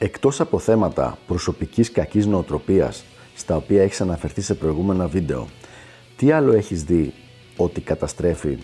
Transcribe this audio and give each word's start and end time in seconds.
Εκτός 0.00 0.40
από 0.40 0.58
θέματα 0.58 1.18
προσωπικής 1.26 1.90
κακής 1.90 2.26
νοοτροπίας, 2.26 3.04
στα 3.34 3.56
οποία 3.56 3.82
έχεις 3.82 4.00
αναφερθεί 4.00 4.40
σε 4.40 4.54
προηγούμενα 4.54 5.06
βίντεο, 5.06 5.48
τι 6.16 6.30
άλλο 6.30 6.52
έχεις 6.52 6.84
δει 6.84 7.12
ότι 7.56 7.80
καταστρέφει 7.80 8.58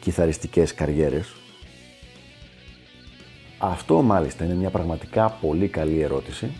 κιθαριστικές 0.00 0.74
καριέρες; 0.74 1.34
Αυτό 3.58 4.02
μάλιστα 4.02 4.44
είναι 4.44 4.54
μια 4.54 4.70
πραγματικά 4.70 5.30
πολύ 5.30 5.68
καλή 5.68 6.00
ερώτηση. 6.00 6.50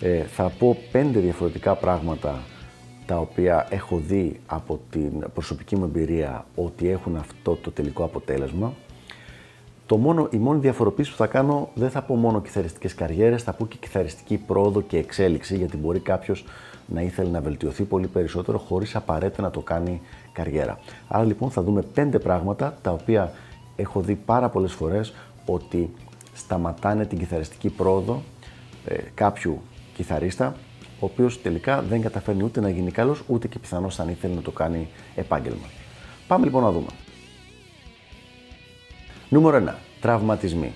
Ε, 0.00 0.22
θα 0.22 0.48
πω 0.58 0.76
πέντε 0.92 1.18
διαφορετικά 1.18 1.74
πράγματα 1.74 2.42
τα 3.06 3.18
οποία 3.18 3.66
έχω 3.70 3.98
δει 3.98 4.40
από 4.46 4.80
την 4.90 5.24
προσωπική 5.34 5.76
μου 5.76 5.84
εμπειρία 5.84 6.46
ότι 6.54 6.88
έχουν 6.88 7.16
αυτό 7.16 7.56
το 7.56 7.70
τελικό 7.70 8.04
αποτέλεσμα 8.04 8.74
το 9.94 10.00
μόνο, 10.00 10.28
η 10.30 10.36
μόνη 10.36 10.60
διαφοροποίηση 10.60 11.10
που 11.10 11.16
θα 11.16 11.26
κάνω 11.26 11.68
δεν 11.74 11.90
θα 11.90 12.02
πω 12.02 12.14
μόνο 12.14 12.40
κιθαριστικές 12.40 12.94
καριέρες, 12.94 13.42
θα 13.42 13.52
πω 13.52 13.66
και 13.66 13.76
κιθαριστική 13.80 14.36
πρόοδο 14.36 14.80
και 14.80 14.98
εξέλιξη, 14.98 15.56
γιατί 15.56 15.76
μπορεί 15.76 15.98
κάποιος 15.98 16.44
να 16.86 17.00
ήθελε 17.00 17.30
να 17.30 17.40
βελτιωθεί 17.40 17.84
πολύ 17.84 18.06
περισσότερο 18.06 18.58
χωρίς 18.58 18.96
απαραίτητα 18.96 19.42
να 19.42 19.50
το 19.50 19.60
κάνει 19.60 20.00
καριέρα. 20.32 20.78
Άρα 21.08 21.24
λοιπόν 21.24 21.50
θα 21.50 21.62
δούμε 21.62 21.82
πέντε 21.82 22.18
πράγματα 22.18 22.78
τα 22.82 22.90
οποία 22.90 23.32
έχω 23.76 24.00
δει 24.00 24.14
πάρα 24.14 24.48
πολλές 24.48 24.72
φορές 24.72 25.14
ότι 25.46 25.90
σταματάνε 26.34 27.06
την 27.06 27.18
κιθαριστική 27.18 27.68
πρόοδο 27.68 28.22
ε, 28.86 28.96
κάποιου 29.14 29.60
κιθαρίστα, 29.94 30.56
ο 31.00 31.04
οποίος 31.04 31.42
τελικά 31.42 31.82
δεν 31.82 32.00
καταφέρνει 32.00 32.42
ούτε 32.42 32.60
να 32.60 32.68
γίνει 32.68 32.90
καλός, 32.90 33.22
ούτε 33.26 33.48
και 33.48 33.58
πιθανώς 33.58 34.00
αν 34.00 34.08
ήθελε 34.08 34.34
να 34.34 34.42
το 34.42 34.50
κάνει 34.50 34.88
επάγγελμα. 35.14 35.66
Πάμε 36.26 36.44
λοιπόν 36.44 36.62
να 36.62 36.70
δούμε. 36.70 36.88
Νούμερο 39.34 39.62
1. 39.66 39.74
Τραυματισμοί. 40.00 40.72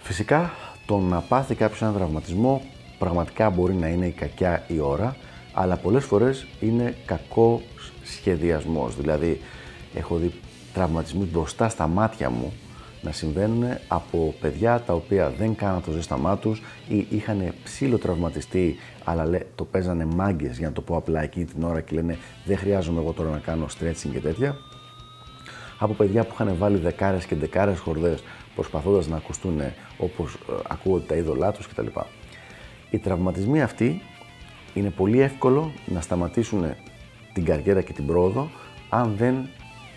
Φυσικά, 0.00 0.50
το 0.86 0.98
να 0.98 1.20
πάθει 1.20 1.54
κάποιος 1.54 1.82
έναν 1.82 1.94
τραυματισμό 1.94 2.62
πραγματικά 2.98 3.50
μπορεί 3.50 3.74
να 3.74 3.88
είναι 3.88 4.06
η 4.06 4.10
κακιά 4.10 4.64
η 4.68 4.80
ώρα, 4.80 5.16
αλλά 5.52 5.76
πολλές 5.76 6.04
φορές 6.04 6.46
είναι 6.60 6.94
κακός 7.06 7.62
σχεδιασμός. 8.02 8.96
Δηλαδή, 8.96 9.40
έχω 9.94 10.16
δει 10.16 10.32
τραυματισμοί 10.74 11.24
μπροστά 11.24 11.68
στα 11.68 11.86
μάτια 11.86 12.30
μου 12.30 12.52
να 13.02 13.12
συμβαίνουν 13.12 13.64
από 13.88 14.34
παιδιά 14.40 14.80
τα 14.80 14.92
οποία 14.92 15.30
δεν 15.30 15.54
κάναν 15.54 15.82
το 15.82 15.90
ζέσταμά 15.90 16.38
τους 16.38 16.62
ή 16.88 17.06
είχαν 17.10 17.54
ψήλο 17.64 17.98
τραυματιστεί, 17.98 18.76
αλλά 19.04 19.28
το 19.54 19.64
παίζανε 19.64 20.04
μάγκες 20.04 20.58
για 20.58 20.66
να 20.66 20.72
το 20.72 20.80
πω 20.80 20.96
απλά 20.96 21.22
εκείνη 21.22 21.44
την 21.44 21.62
ώρα 21.62 21.80
και 21.80 21.94
λένε 21.94 22.18
Δεν 22.44 22.56
χρειάζομαι 22.56 23.00
εγώ 23.00 23.12
τώρα 23.12 23.30
να 23.30 23.38
κάνω 23.38 23.66
stretching 23.66 24.10
και 24.12 24.20
τέτοια 24.20 24.56
από 25.82 25.92
παιδιά 25.92 26.24
που 26.24 26.30
είχαν 26.32 26.56
βάλει 26.58 26.76
δεκάρες 26.76 27.24
και 27.24 27.34
δεκάρες 27.34 27.78
χορδές 27.78 28.22
προσπαθώντας 28.54 29.08
να 29.08 29.16
ακουστούν 29.16 29.60
όπως 29.98 30.34
ε, 30.34 30.52
ακούγονται 30.68 31.04
τα 31.06 31.14
είδωλά 31.14 31.52
τους 31.52 31.66
κτλ. 31.66 31.86
Οι 32.90 32.98
τραυματισμοί 32.98 33.62
αυτοί 33.62 34.02
είναι 34.74 34.90
πολύ 34.90 35.20
εύκολο 35.20 35.72
να 35.86 36.00
σταματήσουν 36.00 36.74
την 37.32 37.44
καριέρα 37.44 37.82
και 37.82 37.92
την 37.92 38.06
πρόοδο 38.06 38.50
αν 38.88 39.14
δεν 39.16 39.48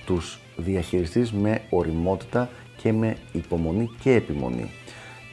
τους 0.05 0.39
διαχειριστείς 0.57 1.31
με 1.31 1.61
οριμότητα 1.69 2.49
και 2.77 2.93
με 2.93 3.17
υπομονή 3.31 3.89
και 4.01 4.13
επιμονή. 4.13 4.71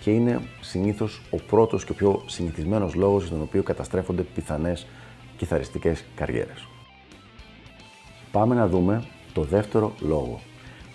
Και 0.01 0.11
είναι 0.11 0.41
συνήθως 0.61 1.21
ο 1.31 1.37
πρώτος 1.37 1.85
και 1.85 1.93
ο 1.93 1.95
πιο 1.95 2.23
συνηθισμένος 2.27 2.95
λόγος 2.95 3.23
για 3.23 3.33
τον 3.33 3.43
οποίο 3.43 3.63
καταστρέφονται 3.63 4.23
πιθανές 4.23 4.87
κιθαριστικές 5.37 6.05
καριέρες. 6.15 6.67
Πάμε 8.33 8.55
να 8.55 8.69
δούμε 8.69 9.05
το 9.33 9.43
δεύτερο 9.43 9.93
λόγο, 10.01 10.41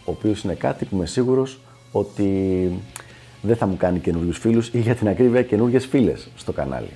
ο 0.05 0.11
οποίος 0.11 0.43
είναι 0.43 0.53
κάτι 0.53 0.85
που 0.85 0.95
είμαι 0.95 1.05
σίγουρος 1.05 1.59
ότι 1.91 2.71
δεν 3.41 3.55
θα 3.55 3.65
μου 3.65 3.77
κάνει 3.77 3.99
καινούριους 3.99 4.37
φίλους 4.37 4.67
ή 4.73 4.79
για 4.79 4.95
την 4.95 5.07
ακρίβεια 5.07 5.43
καινούριε 5.43 5.79
φίλες 5.79 6.27
στο 6.35 6.51
κανάλι. 6.51 6.89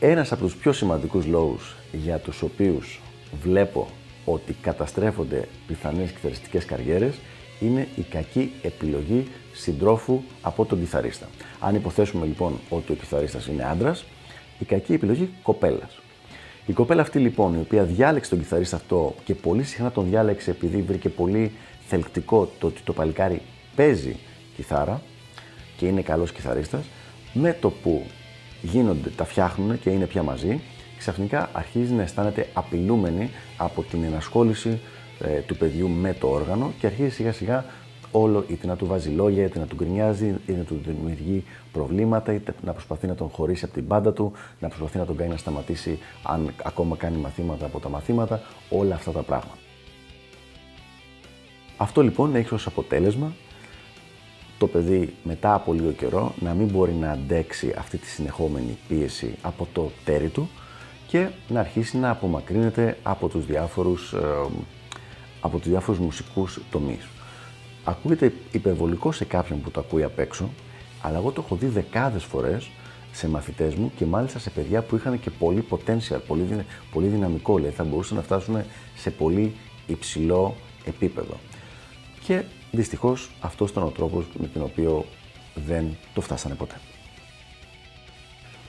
Ένας 0.00 0.32
από 0.32 0.42
τους 0.42 0.56
πιο 0.56 0.72
σημαντικούς 0.72 1.26
λόγους 1.26 1.76
για 1.92 2.18
τους 2.18 2.42
οποίους 2.42 3.00
βλέπω 3.42 3.88
ότι 4.24 4.52
καταστρέφονται 4.52 5.48
πιθανές 5.66 6.10
κιθαριστικές 6.10 6.64
καριέρες 6.64 7.18
είναι 7.60 7.88
η 7.96 8.02
κακή 8.02 8.52
επιλογή 8.62 9.26
συντρόφου 9.52 10.20
από 10.42 10.64
τον 10.64 10.80
κιθαρίστα. 10.80 11.26
Αν 11.60 11.74
υποθέσουμε 11.74 12.26
λοιπόν 12.26 12.58
ότι 12.68 12.92
ο 12.92 12.94
κιθαρίστας 12.94 13.46
είναι 13.46 13.64
άντρας, 13.64 14.04
η 14.58 14.64
κακή 14.64 14.92
επιλογή 14.92 15.30
κοπέλας. 15.42 15.98
Η 16.66 16.72
κοπέλα 16.72 17.02
αυτή 17.02 17.18
λοιπόν, 17.18 17.54
η 17.54 17.60
οποία 17.60 17.84
διάλεξε 17.84 18.30
τον 18.30 18.38
κιθαρίστα 18.38 18.76
αυτό 18.76 19.14
και 19.24 19.34
πολύ 19.34 19.62
συχνά 19.62 19.90
τον 19.90 20.08
διάλεξε 20.08 20.50
επειδή 20.50 20.82
βρήκε 20.82 21.08
πολύ 21.08 21.52
θελκτικό 21.86 22.50
το 22.58 22.66
ότι 22.66 22.80
το 22.84 22.92
παλικάρι 22.92 23.42
παίζει 23.76 24.16
κιθάρα 24.56 25.02
και 25.76 25.86
είναι 25.86 26.00
καλός 26.00 26.32
κιθαρίστας, 26.32 26.84
με 27.32 27.56
το 27.60 27.70
που 27.70 28.06
γίνονται, 28.62 29.10
τα 29.16 29.24
φτιάχνουν 29.24 29.80
και 29.80 29.90
είναι 29.90 30.06
πια 30.06 30.22
μαζί, 30.22 30.60
ξαφνικά 30.98 31.50
αρχίζει 31.52 31.92
να 31.92 32.02
αισθάνεται 32.02 32.48
απειλούμενη 32.52 33.30
από 33.56 33.82
την 33.82 34.04
ενασχόληση 34.04 34.80
ε, 35.20 35.40
του 35.40 35.56
παιδιού 35.56 35.88
με 35.88 36.14
το 36.20 36.28
όργανο 36.28 36.72
και 36.80 36.86
αρχίζει 36.86 37.10
σιγά 37.14 37.32
σιγά 37.32 37.64
όλο 38.20 38.44
είτε 38.48 38.66
να 38.66 38.76
του 38.76 38.86
βάζει 38.86 39.10
λόγια, 39.10 39.44
είτε 39.44 39.58
να 39.58 39.66
του 39.66 39.76
γκρινιάζει, 39.76 40.34
είτε 40.46 40.58
να 40.58 40.64
του 40.64 40.80
δημιουργεί 40.84 41.44
προβλήματα, 41.72 42.32
είτε 42.32 42.54
να 42.64 42.72
προσπαθεί 42.72 43.06
να 43.06 43.14
τον 43.14 43.28
χωρίσει 43.28 43.64
από 43.64 43.74
την 43.74 43.86
πάντα 43.86 44.12
του, 44.12 44.32
να 44.60 44.68
προσπαθεί 44.68 44.98
να 44.98 45.04
τον 45.04 45.16
κάνει 45.16 45.30
να 45.30 45.36
σταματήσει 45.36 45.98
αν 46.22 46.54
ακόμα 46.62 46.96
κάνει 46.96 47.16
μαθήματα 47.16 47.66
από 47.66 47.80
τα 47.80 47.88
μαθήματα, 47.88 48.40
όλα 48.70 48.94
αυτά 48.94 49.10
τα 49.10 49.22
πράγματα. 49.22 49.58
Αυτό 51.76 52.02
λοιπόν 52.02 52.34
έχει 52.34 52.54
ως 52.54 52.66
αποτέλεσμα 52.66 53.32
το 54.58 54.66
παιδί 54.66 55.14
μετά 55.22 55.54
από 55.54 55.72
λίγο 55.72 55.90
καιρό 55.90 56.34
να 56.40 56.54
μην 56.54 56.66
μπορεί 56.66 56.92
να 56.92 57.10
αντέξει 57.10 57.74
αυτή 57.78 57.98
τη 57.98 58.06
συνεχόμενη 58.06 58.78
πίεση 58.88 59.34
από 59.42 59.68
το 59.72 59.90
τέρι 60.04 60.28
του 60.28 60.48
και 61.06 61.28
να 61.48 61.60
αρχίσει 61.60 61.98
να 61.98 62.10
απομακρύνεται 62.10 62.96
από 63.02 63.28
τους 63.28 63.46
διάφορους, 63.46 64.12
ε, 64.12 64.18
από 65.40 65.58
τους 65.58 65.68
διάφορους 65.68 66.00
μουσικούς 66.00 66.60
τομείς. 66.70 67.08
Ακούγεται 67.88 68.32
υπερβολικό 68.52 69.12
σε 69.12 69.24
κάποιον 69.24 69.60
που 69.60 69.70
το 69.70 69.80
ακούει 69.80 70.02
απ' 70.02 70.18
έξω, 70.18 70.50
αλλά 71.02 71.18
εγώ 71.18 71.30
το 71.30 71.42
έχω 71.44 71.56
δει 71.56 71.66
δεκάδες 71.66 72.24
φορές 72.24 72.70
σε 73.12 73.28
μαθητές 73.28 73.74
μου 73.74 73.92
και 73.96 74.04
μάλιστα 74.04 74.38
σε 74.38 74.50
παιδιά 74.50 74.82
που 74.82 74.96
είχαν 74.96 75.20
και 75.20 75.30
πολύ 75.30 75.64
potential, 75.70 76.18
πολύ, 76.26 76.64
πολύ 76.92 77.06
δυναμικό, 77.06 77.54
δηλαδή 77.54 77.74
θα 77.74 77.84
μπορούσαν 77.84 78.16
να 78.16 78.22
φτάσουν 78.22 78.62
σε 78.96 79.10
πολύ 79.10 79.54
υψηλό 79.86 80.54
επίπεδο. 80.84 81.36
Και 82.24 82.42
δυστυχώς 82.70 83.30
αυτός 83.40 83.70
ήταν 83.70 83.82
ο 83.82 83.90
τρόπος 83.90 84.24
με 84.38 84.46
τον 84.46 84.62
οποίο 84.62 85.04
δεν 85.66 85.96
το 86.14 86.20
φτάσανε 86.20 86.54
ποτέ. 86.54 86.80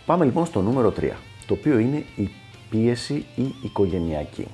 Πάμε 0.05 0.25
λοιπόν 0.25 0.45
στο 0.45 0.61
νούμερο 0.61 0.93
3, 0.99 1.09
το 1.47 1.53
οποίο 1.53 1.77
είναι 1.77 2.05
η 2.15 2.29
πίεση 2.69 3.25
ή 3.35 3.53
οικογενειακή. 3.63 4.47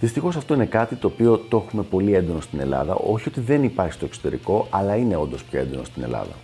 Δυστυχώς 0.00 0.36
αυτό 0.36 0.54
είναι 0.54 0.66
κάτι 0.66 0.94
το 0.94 1.06
οποίο 1.06 1.38
το 1.38 1.64
έχουμε 1.66 1.82
πολύ 1.82 2.14
έντονο 2.14 2.40
στην 2.40 2.60
Ελλάδα. 2.60 2.94
Όχι 2.94 3.28
ότι 3.28 3.40
δεν 3.40 3.64
υπάρχει 3.64 3.92
στο 3.92 4.04
εξωτερικό, 4.04 4.66
αλλά 4.70 4.96
είναι 4.96 5.16
όντως 5.16 5.44
πιο 5.44 5.60
έντονο 5.60 5.84
στην 5.84 6.02
Ελλάδα. 6.02 6.34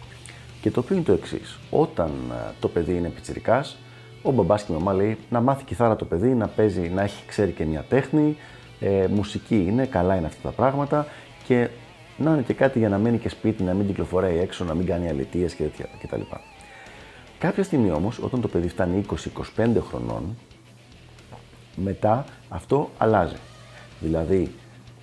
Και 0.60 0.70
το 0.70 0.80
οποίο 0.80 0.96
είναι 0.96 1.04
το 1.04 1.12
εξής. 1.12 1.58
Όταν 1.70 2.10
ε, 2.30 2.52
το 2.60 2.68
παιδί 2.68 2.96
είναι 2.96 3.08
πιτσυρικά, 3.08 3.64
ο 4.22 4.30
μπαμπάς 4.30 4.62
και 4.62 4.72
η 4.72 4.74
μαμά 4.74 4.92
λέει 4.92 5.18
να 5.30 5.40
μάθει 5.40 5.64
κιθάρα 5.64 5.96
το 5.96 6.04
παιδί, 6.04 6.34
να 6.34 6.46
παίζει, 6.46 6.80
να 6.80 7.02
έχει 7.02 7.26
ξέρει 7.26 7.50
και 7.50 7.64
μια 7.64 7.84
τέχνη, 7.88 8.36
ε, 8.80 9.06
μουσική 9.10 9.64
είναι, 9.68 9.86
καλά 9.86 10.16
είναι 10.16 10.26
αυτά 10.26 10.48
τα 10.48 10.54
πράγματα 10.54 11.06
και 11.46 11.68
να 12.16 12.30
είναι 12.30 12.42
και 12.42 12.54
κάτι 12.54 12.78
για 12.78 12.88
να 12.88 12.98
μένει 12.98 13.18
και 13.18 13.28
σπίτι, 13.28 13.62
να 13.62 13.74
μην 13.74 13.86
κυκλοφοράει 13.86 14.38
έξω, 14.38 14.64
να 14.64 14.74
μην 14.74 14.86
κάνει 14.86 15.08
αλητίες 15.08 15.56
κτλ. 16.02 16.20
Κάποια 17.38 17.62
στιγμή 17.62 17.90
όμως, 17.90 18.18
όταν 18.18 18.40
το 18.40 18.48
παιδί 18.48 18.68
φτάνει 18.68 19.04
20-25 19.56 19.68
χρονών, 19.88 20.36
μετά 21.76 22.24
αυτό 22.48 22.90
αλλάζει. 22.98 23.36
Δηλαδή, 24.00 24.54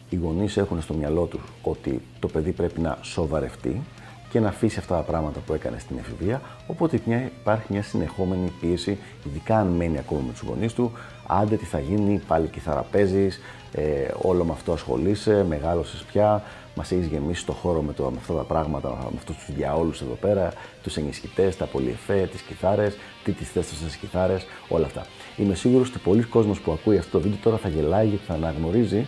οι 0.10 0.16
γονείς 0.16 0.58
έχουν 0.58 0.82
στο 0.82 0.94
μυαλό 0.94 1.26
τους 1.26 1.42
ότι 1.62 2.02
το 2.20 2.28
παιδί 2.28 2.52
πρέπει 2.52 2.82
να 2.82 2.98
σοβαρευτεί, 3.02 3.82
και 4.32 4.40
να 4.40 4.48
αφήσει 4.48 4.80
αυτά 4.80 4.96
τα 4.96 5.02
πράγματα 5.02 5.40
που 5.40 5.54
έκανε 5.54 5.80
στην 5.80 5.98
εφηβεία. 5.98 6.42
Οπότε 6.68 7.02
υπάρχει 7.42 7.66
μια 7.70 7.84
συνεχόμενη 7.84 8.52
πίεση, 8.60 8.98
ειδικά 9.28 9.58
αν 9.58 9.68
μένει 9.68 9.98
ακόμα 9.98 10.22
με 10.26 10.32
τους 10.32 10.42
γονείς 10.42 10.74
του. 10.74 10.92
Άντε 11.28 11.56
τι 11.56 11.66
θα 11.66 11.80
γίνει, 11.80 12.22
πάλι 12.28 12.48
κιθαραπέζει, 12.48 13.30
ε, 13.72 14.08
όλο 14.22 14.44
με 14.44 14.52
αυτό 14.52 14.72
ασχολείσαι, 14.72 15.46
μεγάλωσες 15.48 16.02
πια, 16.02 16.44
μας 16.76 16.92
έχεις 16.92 17.06
γεμίσει 17.06 17.46
το 17.46 17.52
χώρο 17.52 17.82
με, 17.82 17.94
το, 17.94 18.04
με 18.04 18.18
αυτά 18.20 18.34
τα 18.34 18.44
πράγματα, 18.44 18.90
με 18.90 19.18
αυτούς 19.18 19.36
τους 19.36 19.56
διαόλους 19.56 20.02
εδώ 20.02 20.14
πέρα, 20.22 20.54
τους 20.84 20.98
ενισχυτές, 20.98 21.58
τα 21.58 21.66
πολυεφέ, 21.66 22.30
τις 22.32 22.42
κιθάρες, 22.42 22.98
τι 23.24 23.32
τις 23.32 23.50
θες 23.50 23.66
στι 23.66 23.98
κιθάρες, 23.98 24.46
όλα 24.68 24.86
αυτά. 24.86 25.06
Είμαι 25.38 25.56
σίγουρος 25.56 25.90
ότι 25.90 26.00
πολλοί 26.00 26.24
κόσμος 26.24 26.60
που 26.60 26.72
ακούει 26.72 26.98
αυτό 26.98 27.12
το 27.12 27.20
βίντεο 27.24 27.40
τώρα 27.44 27.58
θα 27.58 27.70
γελάει 27.70 28.08
και 28.08 28.18
θα 28.28 28.34
αναγνωρίζει 28.34 29.08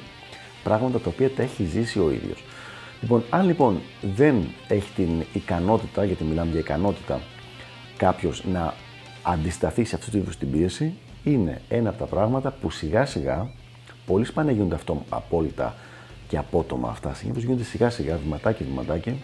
πράγματα 0.63 0.99
τα 0.99 1.09
οποία 1.09 1.29
τα 1.31 1.43
έχει 1.43 1.63
ζήσει 1.63 1.99
ο 1.99 2.11
ίδιος. 2.11 2.43
Λοιπόν, 3.03 3.23
αν 3.29 3.45
λοιπόν 3.45 3.79
δεν 4.15 4.43
έχει 4.67 4.91
την 4.95 5.23
ικανότητα, 5.33 6.03
γιατί 6.03 6.23
μιλάμε 6.23 6.51
για 6.51 6.59
ικανότητα, 6.59 7.19
κάποιος 7.97 8.43
να 8.45 8.73
αντισταθεί 9.23 9.83
σε 9.83 9.95
αυτού 9.95 10.11
του 10.11 10.17
είδους 10.17 10.37
την 10.37 10.51
πίεση, 10.51 10.93
είναι 11.23 11.61
ένα 11.69 11.89
από 11.89 11.97
τα 11.97 12.05
πράγματα 12.05 12.51
που 12.51 12.69
σιγά 12.69 13.05
σιγά, 13.05 13.49
πολύ 14.05 14.25
σπάνια 14.25 14.51
γίνονται 14.51 14.75
αυτό 14.75 15.05
απόλυτα 15.09 15.75
και 16.27 16.37
απότομα 16.37 16.89
αυτά, 16.89 17.13
συνήθως 17.13 17.43
γίνονται 17.43 17.63
σιγά 17.63 17.89
σιγά, 17.89 18.17
βηματάκι 18.17 18.63
βηματάκι, 18.63 19.21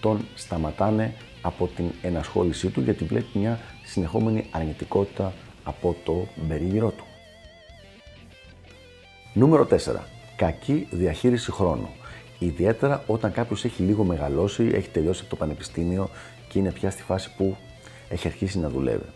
τον 0.00 0.18
σταματάνε 0.34 1.14
από 1.42 1.66
την 1.66 1.84
ενασχόλησή 2.02 2.68
του 2.68 2.80
γιατί 2.80 3.04
βλέπει 3.04 3.38
μια 3.38 3.60
συνεχόμενη 3.84 4.46
αρνητικότητα 4.50 5.32
από 5.64 5.96
το 6.04 6.26
περίγυρό 6.48 6.90
του. 6.90 7.04
Νούμερο 9.32 9.66
4. 9.70 9.76
Κακή 10.36 10.86
διαχείριση 10.90 11.52
χρόνου. 11.52 11.88
Ιδιαίτερα 12.44 13.02
όταν 13.06 13.32
κάποιος 13.32 13.64
έχει 13.64 13.82
λίγο 13.82 14.04
μεγαλώσει, 14.04 14.70
έχει 14.74 14.88
τελειώσει 14.88 15.20
από 15.20 15.30
το 15.30 15.36
πανεπιστήμιο 15.36 16.08
και 16.48 16.58
είναι 16.58 16.72
πια 16.72 16.90
στη 16.90 17.02
φάση 17.02 17.30
που 17.36 17.56
έχει 18.08 18.26
αρχίσει 18.26 18.58
να 18.58 18.68
δουλεύει. 18.68 19.08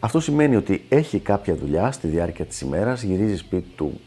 Αυτό 0.00 0.20
σημαίνει 0.20 0.56
ότι 0.56 0.84
έχει 0.88 1.18
κάποια 1.18 1.54
δουλειά 1.54 1.92
στη 1.92 2.06
διάρκεια 2.06 2.44
της 2.44 2.60
ημέρας, 2.60 3.02
γυρίζει 3.02 3.36
σπίτι 3.36 3.68
του 3.76 4.00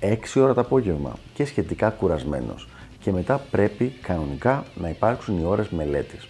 6 0.00 0.14
ώρα 0.36 0.54
το 0.54 0.60
απόγευμα 0.60 1.16
και 1.34 1.44
σχετικά 1.44 1.90
κουρασμένος 1.90 2.68
και 3.00 3.12
μετά 3.12 3.38
πρέπει 3.50 3.92
κανονικά 4.02 4.64
να 4.74 4.88
υπάρξουν 4.88 5.38
οι 5.40 5.44
ώρες 5.44 5.68
μελέτης. 5.68 6.28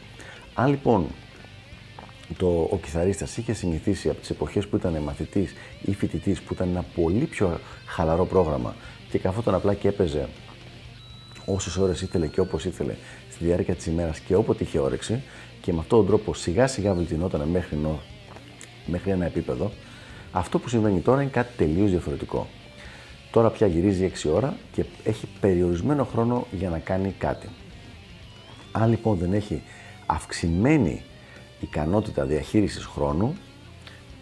Αν 0.55 0.70
λοιπόν 0.70 1.06
το, 2.37 2.69
ο 2.70 2.79
κιθαρίστας 2.82 3.37
είχε 3.37 3.53
συνηθίσει 3.53 4.09
από 4.09 4.20
τις 4.20 4.31
εποχές 4.31 4.67
που 4.67 4.76
ήταν 4.76 5.03
μαθητής 5.03 5.55
ή 5.82 5.94
φοιτητής 5.94 6.41
που 6.41 6.55
ήταν 6.55 6.69
ένα 6.69 6.85
πολύ 6.94 7.25
πιο 7.25 7.59
χαλαρό 7.87 8.25
πρόγραμμα 8.25 8.75
και 9.11 9.19
καθόταν 9.19 9.55
απλά 9.55 9.75
και 9.75 9.88
έπαιζε 9.88 10.29
όσες 11.44 11.77
ώρες 11.77 12.00
ήθελε 12.00 12.27
και 12.27 12.41
όπως 12.41 12.65
ήθελε 12.65 12.94
στη 13.31 13.44
διάρκεια 13.44 13.75
της 13.75 13.87
ημέρας 13.87 14.19
και 14.19 14.35
όποτε 14.35 14.62
είχε 14.65 14.79
όρεξη 14.79 15.23
και 15.61 15.73
με 15.73 15.79
αυτόν 15.79 15.99
τον 15.99 16.06
τρόπο 16.06 16.35
σιγά 16.35 16.67
σιγά 16.67 16.94
βελτινόταν 16.94 17.49
μέχρι, 17.49 17.77
νο, 17.77 18.00
μέχρι 18.87 19.11
ένα 19.11 19.25
επίπεδο, 19.25 19.71
αυτό 20.33 20.59
που 20.59 20.69
συμβαίνει 20.69 21.00
τώρα 21.00 21.23
είναι 21.23 21.31
κάτι 21.31 21.56
τελείως 21.56 21.91
διαφορετικό. 21.91 22.47
Τώρα 23.31 23.50
πια 23.50 23.67
γυρίζει 23.67 24.12
6 24.23 24.31
ώρα 24.35 24.56
και 24.73 24.85
έχει 25.05 25.29
περιορισμένο 25.41 26.05
χρόνο 26.05 26.47
για 26.50 26.71
να 26.71 26.79
κάνει 26.79 27.15
κάτι. 27.19 27.49
Αν 28.73 28.91
λοιπόν 28.91 29.17
δεν 29.17 29.33
έχει 29.33 29.62
αυξημένη 30.06 31.03
ικανότητα 31.61 32.25
διαχείρισης 32.25 32.85
χρόνου, 32.85 33.37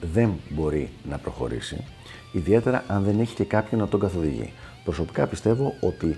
δεν 0.01 0.33
μπορεί 0.49 0.91
να 1.09 1.19
προχωρήσει, 1.19 1.85
ιδιαίτερα 2.33 2.85
αν 2.87 3.03
δεν 3.03 3.21
έχει 3.21 3.35
και 3.35 3.45
κάποιον 3.45 3.81
να 3.81 3.89
τον 3.89 4.01
καθοδηγεί. 4.01 4.53
Προσωπικά 4.85 5.27
πιστεύω 5.27 5.75
ότι 5.81 6.17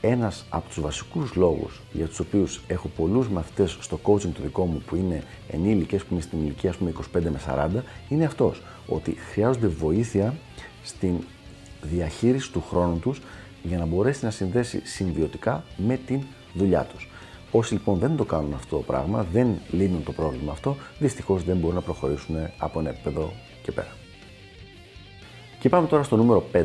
ένας 0.00 0.44
από 0.50 0.68
τους 0.68 0.80
βασικούς 0.80 1.34
λόγους 1.34 1.80
για 1.92 2.06
τους 2.06 2.18
οποίους 2.18 2.60
έχω 2.66 2.88
πολλούς 2.88 3.28
μαθητές 3.28 3.76
στο 3.80 4.00
coaching 4.02 4.32
του 4.34 4.42
δικό 4.42 4.64
μου 4.64 4.82
που 4.86 4.96
είναι 4.96 5.22
ενήλικες, 5.50 6.04
που 6.04 6.08
είναι 6.12 6.22
στην 6.22 6.38
ηλικία 6.42 6.74
πούμε 6.78 6.92
25 7.16 7.30
με 7.30 7.40
40, 7.46 7.82
είναι 8.08 8.24
αυτός, 8.24 8.62
ότι 8.86 9.16
χρειάζονται 9.30 9.66
βοήθεια 9.66 10.34
στην 10.82 11.14
διαχείριση 11.82 12.52
του 12.52 12.64
χρόνου 12.68 12.98
τους 12.98 13.20
για 13.62 13.78
να 13.78 13.86
μπορέσει 13.86 14.24
να 14.24 14.30
συνδέσει 14.30 14.80
συμβιωτικά 14.84 15.64
με 15.76 15.96
την 16.06 16.20
δουλειά 16.54 16.82
τους. 16.82 17.08
Όσοι 17.50 17.72
λοιπόν 17.72 17.98
δεν 17.98 18.16
το 18.16 18.24
κάνουν 18.24 18.54
αυτό 18.54 18.76
το 18.76 18.82
πράγμα, 18.82 19.26
δεν 19.32 19.48
λύνουν 19.70 20.02
το 20.02 20.12
πρόβλημα 20.12 20.52
αυτό, 20.52 20.76
δυστυχώς 20.98 21.44
δεν 21.44 21.56
μπορούν 21.56 21.74
να 21.74 21.82
προχωρήσουν 21.82 22.36
από 22.58 22.80
ένα 22.80 22.88
επίπεδο 22.88 23.32
και 23.62 23.72
πέρα. 23.72 23.96
Και 25.60 25.68
πάμε 25.68 25.86
τώρα 25.86 26.02
στο 26.02 26.16
νούμερο 26.16 26.44
5, 26.52 26.64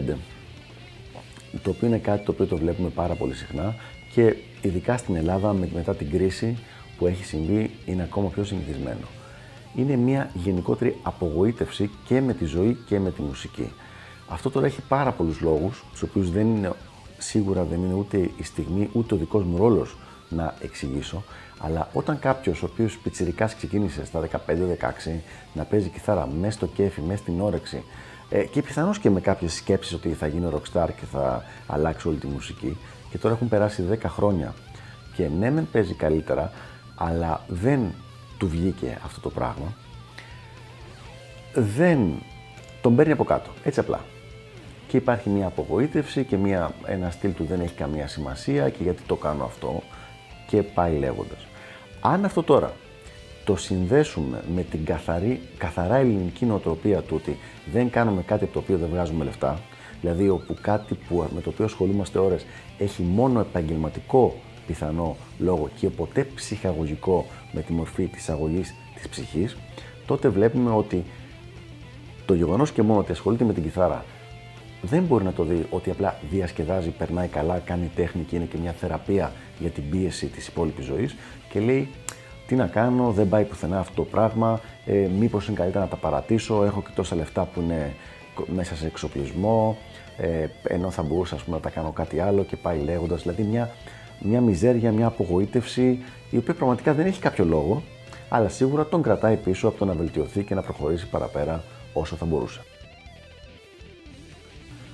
το 1.63 1.69
οποίο 1.69 1.87
είναι 1.87 1.97
κάτι 1.97 2.25
το 2.25 2.31
οποίο 2.31 2.45
το 2.45 2.57
βλέπουμε 2.57 2.89
πάρα 2.89 3.13
πολύ 3.13 3.33
συχνά 3.33 3.75
και 4.13 4.35
ειδικά 4.61 4.97
στην 4.97 5.15
Ελλάδα 5.15 5.53
μετά 5.73 5.95
την 5.95 6.09
κρίση 6.09 6.57
που 6.97 7.07
έχει 7.07 7.23
συμβεί 7.25 7.71
είναι 7.85 8.03
ακόμα 8.03 8.27
πιο 8.29 8.43
συνηθισμένο. 8.43 9.07
Είναι 9.75 9.95
μια 9.95 10.29
γενικότερη 10.33 10.97
απογοήτευση 11.03 11.89
και 12.05 12.21
με 12.21 12.33
τη 12.33 12.45
ζωή 12.45 12.77
και 12.87 12.99
με 12.99 13.11
τη 13.11 13.21
μουσική. 13.21 13.71
Αυτό 14.27 14.49
τώρα 14.49 14.65
έχει 14.65 14.81
πάρα 14.87 15.11
πολλούς 15.11 15.41
λόγους, 15.41 15.83
τους 15.91 16.01
οποίους 16.01 16.31
δεν 16.31 16.55
είναι, 16.55 16.71
σίγουρα 17.17 17.63
δεν 17.63 17.83
είναι 17.83 17.93
ούτε 17.93 18.17
η 18.17 18.43
στιγμή 18.43 18.89
ούτε 18.93 19.13
ο 19.13 19.17
δικός 19.17 19.43
μου 19.43 19.57
ρόλος 19.57 19.95
να 20.29 20.53
εξηγήσω, 20.61 21.23
αλλά 21.59 21.89
όταν 21.93 22.19
κάποιος 22.19 22.63
ο 22.63 22.69
οποίος 22.71 22.97
πιτσιρικάς 22.97 23.55
ξεκίνησε 23.55 24.05
στα 24.05 24.19
15-16 24.19 25.21
να 25.53 25.63
παίζει 25.63 25.89
κιθάρα 25.89 26.27
μέσα 26.39 26.51
στο 26.51 26.65
κέφι, 26.65 27.01
μέσα 27.01 27.17
στην 27.17 27.41
όρεξη, 27.41 27.83
ε, 28.35 28.43
και 28.43 28.61
πιθανώς 28.61 28.99
και 28.99 29.09
με 29.09 29.19
κάποιες 29.19 29.53
σκέψεις 29.53 29.93
ότι 29.93 30.09
θα 30.09 30.27
γίνω 30.27 30.49
rockstar 30.49 30.87
και 30.99 31.05
θα 31.11 31.43
αλλάξει 31.67 32.07
όλη 32.07 32.17
τη 32.17 32.27
μουσική. 32.27 32.77
Και 33.09 33.17
τώρα 33.17 33.33
έχουν 33.33 33.49
περάσει 33.49 33.83
10 33.91 33.97
χρόνια 34.05 34.53
και 35.15 35.27
ναι, 35.39 35.51
μεν 35.51 35.67
παίζει 35.71 35.93
καλύτερα, 35.93 36.51
αλλά 36.95 37.41
δεν 37.47 37.79
του 38.37 38.47
βγήκε 38.47 38.97
αυτό 39.05 39.19
το 39.19 39.29
πράγμα. 39.29 39.73
Δεν 41.53 41.99
τον 42.81 42.95
παίρνει 42.95 43.11
από 43.11 43.23
κάτω, 43.23 43.49
έτσι 43.63 43.79
απλά. 43.79 43.99
Και 44.87 44.97
υπάρχει 44.97 45.29
μια 45.29 45.47
απογοήτευση 45.47 46.23
και 46.23 46.37
μια, 46.37 46.71
ένα 46.85 47.09
στυλ 47.09 47.33
του 47.33 47.43
δεν 47.43 47.59
έχει 47.59 47.73
καμία 47.73 48.07
σημασία 48.07 48.69
και 48.69 48.83
γιατί 48.83 49.01
το 49.07 49.15
κάνω 49.15 49.43
αυτό 49.43 49.81
και 50.47 50.63
πάει 50.63 50.97
λέγοντας. 50.97 51.47
Αν 52.01 52.25
αυτό 52.25 52.43
τώρα 52.43 52.73
το 53.45 53.55
συνδέσουμε 53.55 54.43
με 54.55 54.63
την 54.63 54.85
καθαρή, 54.85 55.41
καθαρά 55.57 55.95
ελληνική 55.95 56.45
νοοτροπία 56.45 57.01
του 57.01 57.15
ότι 57.15 57.37
δεν 57.71 57.89
κάνουμε 57.89 58.21
κάτι 58.21 58.43
από 58.43 58.53
το 58.53 58.59
οποίο 58.59 58.77
δεν 58.77 58.89
βγάζουμε 58.89 59.23
λεφτά, 59.23 59.59
δηλαδή 60.01 60.29
όπου 60.29 60.55
κάτι 60.61 60.97
που, 61.07 61.25
με 61.35 61.41
το 61.41 61.49
οποίο 61.49 61.65
ασχολούμαστε 61.65 62.19
ώρες 62.19 62.45
έχει 62.77 63.01
μόνο 63.01 63.39
επαγγελματικό 63.39 64.35
πιθανό 64.67 65.15
λόγο 65.39 65.69
και 65.79 65.89
ποτέ 65.89 66.27
ψυχαγωγικό 66.35 67.25
με 67.51 67.61
τη 67.61 67.73
μορφή 67.73 68.05
της 68.05 68.29
αγωγής 68.29 68.75
της 68.95 69.09
ψυχής, 69.09 69.57
τότε 70.05 70.27
βλέπουμε 70.29 70.71
ότι 70.71 71.03
το 72.25 72.33
γεγονός 72.33 72.71
και 72.71 72.81
μόνο 72.81 72.99
ότι 72.99 73.11
ασχολείται 73.11 73.43
με 73.43 73.53
την 73.53 73.63
κιθάρα 73.63 74.05
δεν 74.81 75.03
μπορεί 75.03 75.23
να 75.23 75.33
το 75.33 75.43
δει 75.43 75.65
ότι 75.69 75.89
απλά 75.89 76.19
διασκεδάζει, 76.29 76.89
περνάει 76.89 77.27
καλά, 77.27 77.59
κάνει 77.59 77.91
τέχνη 77.95 78.23
και 78.23 78.35
είναι 78.35 78.45
και 78.45 78.57
μια 78.57 78.71
θεραπεία 78.71 79.31
για 79.59 79.69
την 79.69 79.89
πίεση 79.89 80.25
της 80.25 80.47
υπόλοιπης 80.47 80.85
ζωής 80.85 81.15
και 81.49 81.59
λέει 81.59 81.89
τι 82.47 82.55
να 82.55 82.67
κάνω, 82.67 83.11
δεν 83.11 83.29
πάει 83.29 83.43
πουθενά 83.43 83.79
αυτό 83.79 83.93
το 83.95 84.03
πράγμα, 84.03 84.59
ε, 84.85 85.07
μήπως 85.19 85.47
είναι 85.47 85.57
καλύτερα 85.57 85.83
να 85.83 85.89
τα 85.89 85.95
παρατήσω, 85.95 86.63
έχω 86.63 86.81
και 86.81 86.91
τόσα 86.95 87.15
λεφτά 87.15 87.45
που 87.53 87.61
είναι 87.61 87.93
μέσα 88.55 88.75
σε 88.75 88.85
εξοπλισμό, 88.85 89.77
ε, 90.17 90.47
ενώ 90.63 90.89
θα 90.89 91.03
μπορούσα 91.03 91.35
πούμε, 91.45 91.55
να 91.55 91.61
τα 91.61 91.69
κάνω 91.69 91.91
κάτι 91.91 92.19
άλλο 92.19 92.43
και 92.43 92.55
πάει 92.55 92.79
λέγοντας, 92.79 93.21
δηλαδή 93.21 93.43
μια, 93.43 93.69
μια 94.19 94.41
μιζέρια, 94.41 94.91
μια 94.91 95.07
απογοήτευση, 95.07 96.03
η 96.29 96.37
οποία 96.37 96.53
πραγματικά 96.53 96.93
δεν 96.93 97.05
έχει 97.05 97.19
κάποιο 97.19 97.45
λόγο, 97.45 97.83
αλλά 98.29 98.49
σίγουρα 98.49 98.85
τον 98.85 99.01
κρατάει 99.01 99.35
πίσω 99.35 99.67
από 99.67 99.77
το 99.77 99.85
να 99.85 99.93
βελτιωθεί 99.93 100.43
και 100.43 100.55
να 100.55 100.61
προχωρήσει 100.61 101.07
παραπέρα 101.09 101.63
όσο 101.93 102.15
θα 102.15 102.25
μπορούσε. 102.25 102.61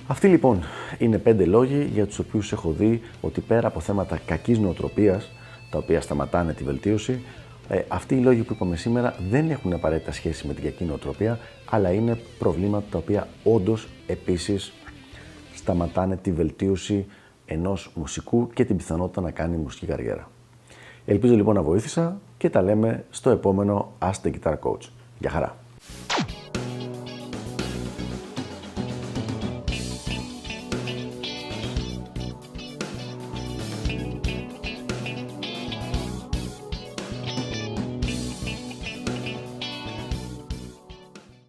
Αυτοί 0.06 0.28
λοιπόν 0.28 0.62
είναι 0.98 1.18
πέντε 1.18 1.44
λόγοι 1.44 1.90
για 1.92 2.06
τους 2.06 2.18
οποίους 2.18 2.52
έχω 2.52 2.70
δει 2.70 3.00
ότι 3.20 3.40
πέρα 3.40 3.66
από 3.66 3.80
θέματα 3.80 4.20
κακής 4.26 4.58
νοοτροπίας, 4.58 5.30
τα 5.70 5.78
οποία 5.78 6.00
σταματάνε 6.00 6.52
τη 6.52 6.64
βελτίωση, 6.64 7.22
ε, 7.68 7.82
αυτοί 7.88 8.14
οι 8.14 8.20
λόγοι 8.20 8.42
που 8.42 8.52
είπαμε 8.52 8.76
σήμερα 8.76 9.14
δεν 9.30 9.50
έχουν 9.50 9.72
απαραίτητα 9.72 10.12
σχέση 10.12 10.46
με 10.46 10.54
την 10.54 10.64
κακή 10.64 10.84
νοοτροπία, 10.84 11.38
αλλά 11.70 11.90
είναι 11.92 12.18
προβλήματα 12.38 12.86
τα 12.90 12.98
οποία 12.98 13.28
όντως 13.44 13.88
επίσης 14.06 14.72
σταματάνε 15.54 16.16
τη 16.16 16.32
βελτίωση 16.32 17.06
ενός 17.46 17.90
μουσικού 17.94 18.50
και 18.54 18.64
την 18.64 18.76
πιθανότητα 18.76 19.20
να 19.20 19.30
κάνει 19.30 19.56
μουσική 19.56 19.86
καριέρα. 19.86 20.30
Ελπίζω 21.04 21.34
λοιπόν 21.34 21.54
να 21.54 21.62
βοήθησα 21.62 22.20
και 22.38 22.50
τα 22.50 22.62
λέμε 22.62 23.04
στο 23.10 23.30
επόμενο 23.30 23.92
Ask 23.98 24.26
the 24.26 24.32
Guitar 24.32 24.54
Coach. 24.62 24.88
Γεια 25.18 25.30
χαρά! 25.30 25.56